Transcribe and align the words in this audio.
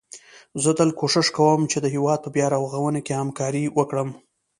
زه 0.63 0.71
تل 0.77 0.89
کوښښ 0.99 1.27
کوم 1.37 1.61
چي 1.71 1.77
د 1.81 1.85
هيواد 1.95 2.19
په 2.23 2.29
بيا 2.35 2.47
رغونه 2.53 2.99
کي 3.05 3.13
همکاري 3.19 3.63
وکړم 3.77 4.09